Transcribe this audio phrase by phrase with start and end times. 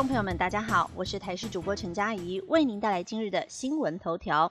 [0.00, 4.50] 众朋友们，大家好，我是台视主播陈佳怡，为您带来今日的新闻头条。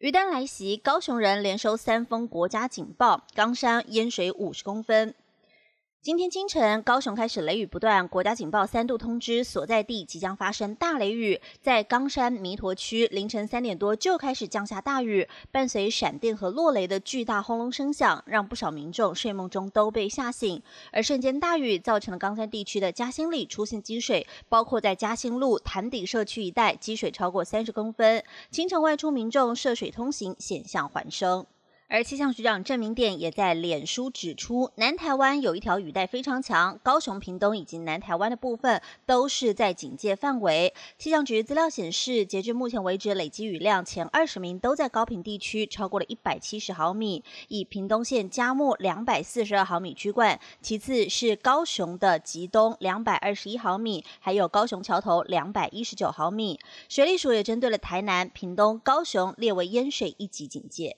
[0.00, 5.14] 余丹来袭，高雄人连收三封国家警报，冈山淹水五十公分。
[6.06, 11.40] 今天清晨，高雄开始雷雨不断，国家警报三度通知所在地即将发生大雷雨。
[11.60, 20.62] 在冈山弥陀区，凌晨三点多就开始降下大雨，伴随闪电和落雷的巨大轰隆声响，让不少民众睡梦中都被吓醒。
[20.92, 31.44] 而瞬间大雨造成了冈山地区的嘉兴里出现积水，包括在嘉兴路潭底社区一带积水超过三十公分，清晨外出民众涉水通行险象环生。
[31.88, 40.74] 而气象局长郑明典也在脸书指出，南台湾有一条雨带非常强，高雄、屏东以及南台湾的部分都是在警戒范围。
[40.98, 56.58] 气象局资料显示，截至目前为止，累积雨量前二十名都在高屏地区，超过了一百七十毫米，以屏东县嘉木两百四十二毫米居冠，其次是高雄的吉东两百二十一毫米，还有高雄桥头两百一十九毫米。
[56.88, 60.96] 水利署也针对了台南、屏东、高雄列为淹水一级警戒。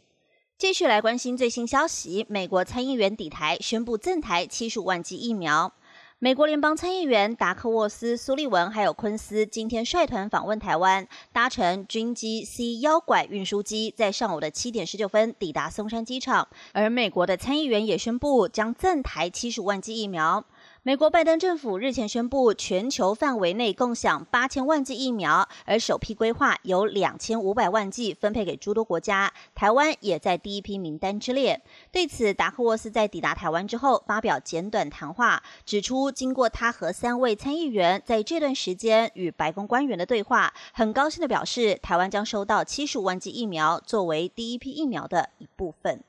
[0.58, 5.72] 继续来关心最新消息，美国参议员抵台宣布赠台七十五万剂疫苗。
[6.18, 16.48] 美国联邦参议员达克沃斯、苏利文还有昆斯今天率团访问台湾，搭乘军机 C 幺拐运输机，在上午的七点十九分抵达松山机场。
[16.72, 20.44] 而美国的参议员也宣布将赠台七十五万剂疫苗。
[20.84, 31.60] 美国拜登政府日前宣布，全球范围内共享八千万剂疫苗，而首批规划有两千五百万剂分配给诸多国家，台湾也在第一批名单之列。
[31.90, 46.02] 对此，达克沃斯在抵达台湾之后发表简短谈话，指出经过他和三位参议员在这段时间与白宫官员的对话，很高兴的表示，台湾将收到七十五万剂疫苗作为第一批疫苗的一部分。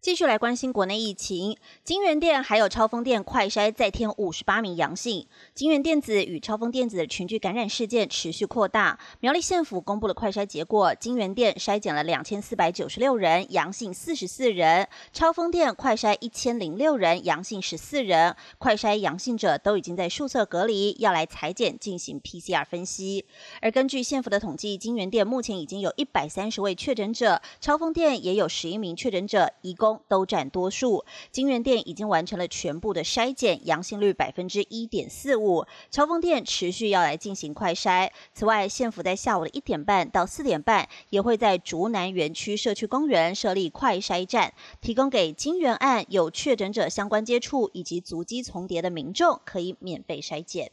[0.00, 8.96] 继续来关心国内疫情，金源店还有超丰店快筛再添五十八名阳性，金源电子与超丰电子的群聚感染事件持续扩大。
[9.18, 18.36] 苗栗县府公布了快筛结果，金源店筛检了两千四百九十六人，阳性四十四人；超丰店快筛一千零六人，阳性十四人。
[18.58, 23.24] 快筛阳性者都已经在宿舍隔离，要来裁剪进行 PCR 分析。
[23.60, 29.87] 而根据县府的统计，金源店目前已经有一百三十位确诊者，超丰店也有十一名确诊者，一共。
[30.08, 35.64] 都占多数，金源店已经完成了全部的筛检，阳性率百分之一点四五。
[35.90, 38.10] 朝丰店持续要来进行快筛。
[38.32, 50.72] 此外，县府在下午的一点半到四点半，也会在竹南园区社区公园设立快筛站，提供给金源案有确诊者相关接触以及足迹重叠的民众，可以免费筛检。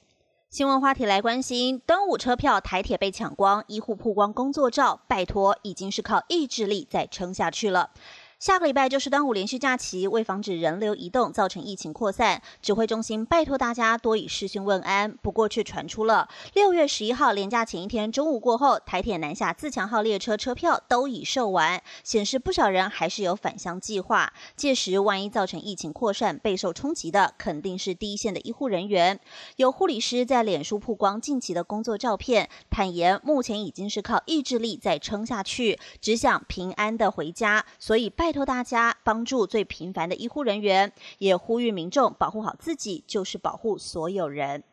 [0.52, 7.90] 新闻话题来关心，端午车票台铁被抢光，医护曝光工作照，拜托，已经是靠意志力在撑下去了。
[8.38, 15.18] 下个礼拜就是端午连续假期，为防止人流移动造成疫情扩散，指挥中心拜托大家多以视讯问安。
[15.22, 24.34] 不过却传出了六月十一号连假前一天中午过后，台铁南下自强号列车车票都已售完，显示不少人还是有返乡计划。
[24.58, 29.18] 届时万一造成疫情扩散，备受冲击的肯定是第一线的医护人员。
[29.56, 38.25] 有护理师在脸书曝光近期的工作照片，坦言目前已经是靠意志力在撑下去，只想平安的回家，所以拜。
[38.26, 44.64] 拜托大家帮助最平凡的医护人员，也呼吁民众保护好自己，就是保护所有人。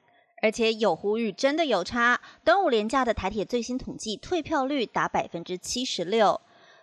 [0.41, 2.19] 而且有呼吁，真的有差。
[2.43, 6.41] 端午连假的台铁最新统计，退票率达百分之七十六。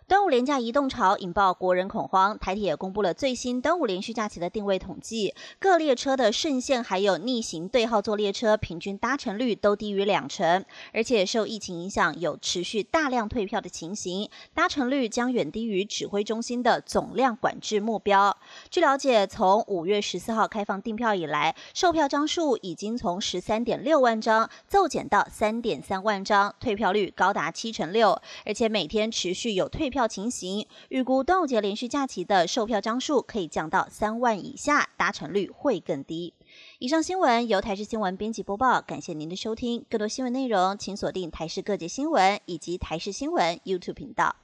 [0.10, 18.36] 端午连假移动潮引爆国人恐慌，台铁公布了最新端午连续假期的定位统计，各列车的顺线还有逆行对号座列车平均搭乘率都低于两成，而且受疫情影响有持续大量退票的情形，搭乘率将远低于指挥中心的总量管制目标。
[18.72, 29.99] 据了解，从五月十四号开放订票以来，售票张数已经从十三点六万张骤减到三点三万张，退票率高达七成六，而且每天持续有退票。
[30.00, 36.34] 票情形，预估端午节连续假期的售票张数可以降到三万以下，达成率会更低。
[36.78, 39.84] 以上新闻由台视新闻编辑播报，感谢您的收听。
[39.90, 44.38] 更多新闻内容，请锁定台视各界新闻以及台视新闻 YouTube 频道。